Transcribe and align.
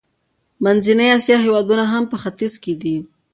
منځنۍ 0.63 1.07
اسیا 1.17 1.37
هېوادونه 1.45 1.83
هم 1.91 2.03
په 2.11 2.17
ختیځ 2.23 2.53
کې 2.63 2.73
دي. 2.81 2.95